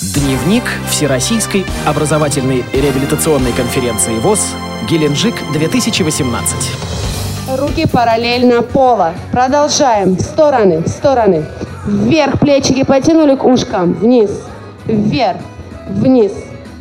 [0.00, 4.54] Дневник Всероссийской образовательной реабилитационной конференции ВОЗ
[4.88, 7.58] «Геленджик 2018».
[7.58, 9.14] Руки параллельно пола.
[9.30, 10.18] Продолжаем.
[10.18, 11.44] Стороны, стороны.
[11.86, 13.92] Вверх плечики потянули к ушкам.
[13.92, 14.30] Вниз,
[14.86, 15.42] вверх,
[15.90, 16.32] вниз,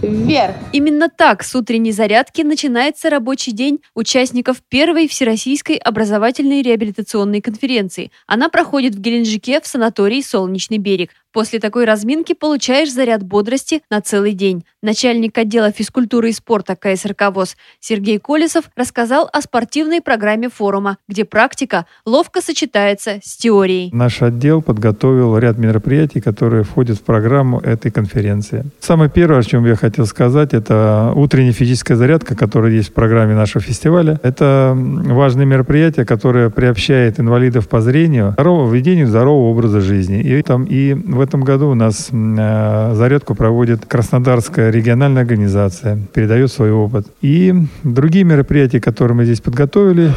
[0.00, 0.54] вверх.
[0.70, 8.12] Именно так с утренней зарядки начинается рабочий день участников первой Всероссийской образовательной реабилитационной конференции.
[8.28, 11.10] Она проходит в Геленджике в санатории «Солнечный берег».
[11.32, 14.64] После такой разминки получаешь заряд бодрости на целый день.
[14.82, 21.24] Начальник отдела физкультуры и спорта КСРК ВОЗ Сергей Колесов рассказал о спортивной программе форума, где
[21.24, 23.90] практика ловко сочетается с теорией.
[23.92, 28.64] Наш отдел подготовил ряд мероприятий, которые входят в программу этой конференции.
[28.80, 33.34] Самое первое, о чем я хотел сказать, это утренняя физическая зарядка, которая есть в программе
[33.34, 34.18] нашего фестиваля.
[34.22, 40.20] Это важное мероприятие, которое приобщает инвалидов по зрению к здоровому ведению здорового образа жизни.
[40.20, 46.52] И там и в этом году у нас э, зарядку проводит Краснодарская региональная организация, передает
[46.52, 47.08] свой опыт.
[47.22, 50.12] И другие мероприятия, которые мы здесь подготовили,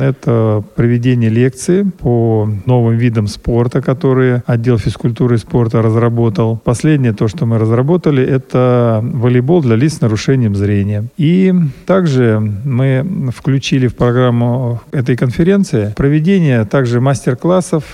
[0.00, 6.60] это проведение лекции по новым видам спорта, которые отдел физкультуры и спорта разработал.
[6.64, 11.04] Последнее, то, что мы разработали, это волейбол для лиц с нарушением зрения.
[11.16, 11.54] И
[11.86, 17.84] также мы включили в программу этой конференции проведение также мастер-классов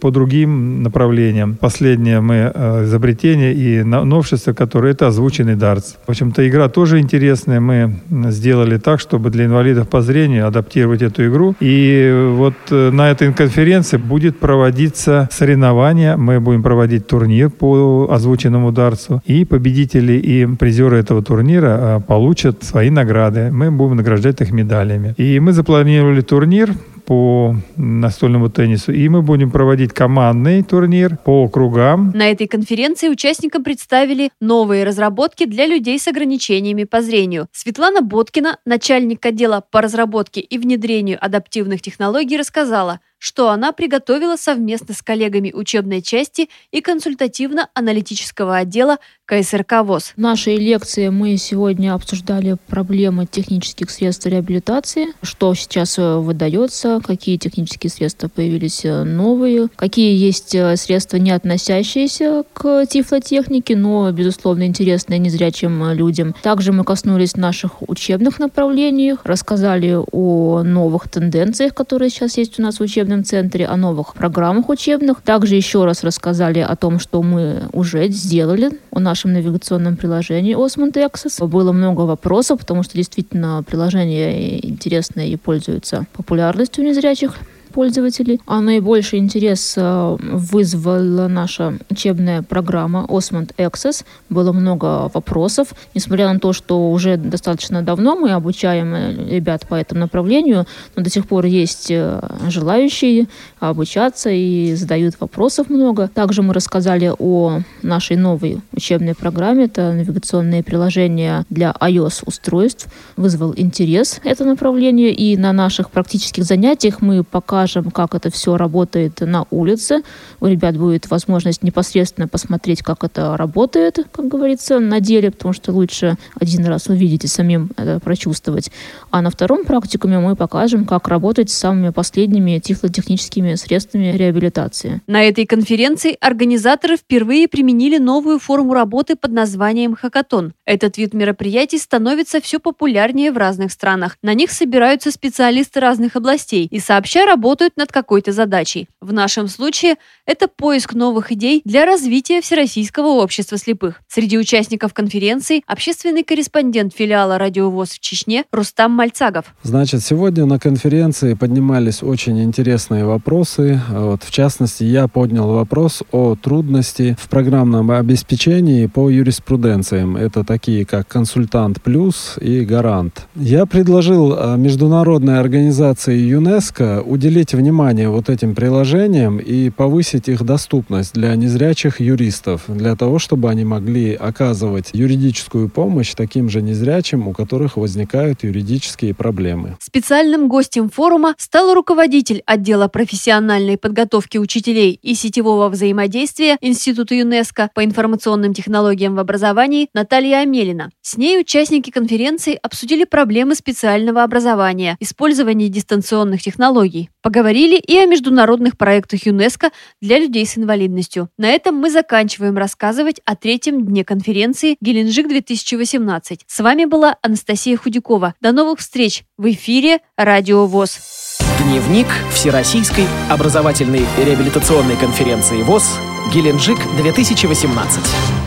[0.00, 1.56] по другим направлениям.
[1.56, 5.94] Последнее последнее мы э, изобретение и новшество, которое это озвученный дартс.
[6.06, 7.60] В общем-то, игра тоже интересная.
[7.60, 11.54] Мы сделали так, чтобы для инвалидов по зрению адаптировать эту игру.
[11.60, 16.16] И вот э, на этой конференции будет проводиться соревнование.
[16.16, 19.22] Мы будем проводить турнир по озвученному дартсу.
[19.26, 23.50] И победители и призеры этого турнира э, получат свои награды.
[23.50, 25.14] Мы будем награждать их медалями.
[25.16, 26.70] И мы запланировали турнир
[27.06, 28.92] по настольному теннису.
[28.92, 32.12] И мы будем проводить командный турнир по кругам.
[32.14, 37.48] На этой конференции участникам представили новые разработки для людей с ограничениями по зрению.
[37.52, 44.92] Светлана Боткина, начальник отдела по разработке и внедрению адаптивных технологий, рассказала, что она приготовила совместно
[44.92, 50.12] с коллегами учебной части и консультативно-аналитического отдела КСРК ВОЗ.
[50.14, 57.38] В нашей лекции мы сегодня обсуждали проблемы технических средств реабилитации, что сейчас э, выдается, какие
[57.38, 64.64] технические средства появились э, новые, какие есть э, средства, не относящиеся к тифлотехнике, но, безусловно,
[64.66, 66.34] интересные незрячим людям.
[66.42, 72.78] Также мы коснулись наших учебных направлений, рассказали о новых тенденциях, которые сейчас есть у нас
[72.78, 72.82] в
[73.14, 75.22] учебном центре, о новых программах учебных.
[75.22, 80.94] Также еще раз рассказали о том, что мы уже сделали нас нашем навигационном приложении Osmond
[80.94, 81.46] Access.
[81.46, 87.36] Было много вопросов, потому что действительно приложение интересное и пользуется популярностью незрячих
[87.74, 88.40] пользователей.
[88.46, 94.04] А наибольший интерес э, вызвала наша учебная программа Osmond Access.
[94.30, 95.74] Было много вопросов.
[95.94, 101.02] Несмотря на то, что уже достаточно давно мы обучаем э, ребят по этому направлению, но
[101.02, 103.26] до сих пор есть э, желающие
[103.58, 106.08] обучаться и задают вопросов много.
[106.08, 109.64] Также мы рассказали о нашей новой учебной программе.
[109.64, 112.86] Это навигационные приложения для iOS-устройств.
[113.16, 115.12] Вызвал интерес это направление.
[115.12, 120.02] И на наших практических занятиях мы пока покажем, как это все работает на улице.
[120.40, 125.72] У ребят будет возможность непосредственно посмотреть, как это работает, как говорится, на деле, потому что
[125.72, 128.70] лучше один раз увидеть и самим это прочувствовать.
[129.10, 135.00] А на втором практикуме мы покажем, как работать с самыми последними тифлотехническими средствами реабилитации.
[135.06, 140.52] На этой конференции организаторы впервые применили новую форму работы под названием «Хакатон».
[140.66, 144.18] Этот вид мероприятий становится все популярнее в разных странах.
[144.22, 148.88] На них собираются специалисты разных областей и сообща работают работают над какой-то задачей.
[149.00, 149.94] В нашем случае
[150.26, 154.00] это поиск новых идей для развития Всероссийского общества слепых.
[154.08, 159.54] Среди участников конференции общественный корреспондент филиала «Радиовоз» в Чечне Рустам Мальцагов.
[159.62, 163.80] Значит, сегодня на конференции поднимались очень интересные вопросы.
[163.88, 170.16] Вот, в частности, я поднял вопрос о трудности в программном обеспечении по юриспруденциям.
[170.16, 173.28] Это такие, как «Консультант плюс» и «Гарант».
[173.36, 180.42] Я предложил а, международной организации ЮНЕСКО уделить уделить внимание вот этим приложениям и повысить их
[180.42, 187.28] доступность для незрячих юристов, для того, чтобы они могли оказывать юридическую помощь таким же незрячим,
[187.28, 189.76] у которых возникают юридические проблемы.
[189.80, 197.84] Специальным гостем форума стал руководитель отдела профессиональной подготовки учителей и сетевого взаимодействия Института ЮНЕСКО по
[197.84, 200.90] информационным технологиям в образовании Наталья Амелина.
[201.02, 207.10] С ней участники конференции обсудили проблемы специального образования, использование дистанционных технологий.
[207.24, 209.70] Поговорили и о международных проектах ЮНЕСКО
[210.02, 211.30] для людей с инвалидностью.
[211.38, 216.40] На этом мы заканчиваем рассказывать о третьем дне конференции «Геленджик-2018».
[216.46, 218.34] С вами была Анастасия Худякова.
[218.42, 221.38] До новых встреч в эфире «Радио ВОЗ».
[221.62, 225.98] Дневник Всероссийской образовательной реабилитационной конференции ВОЗ
[226.34, 228.43] «Геленджик-2018».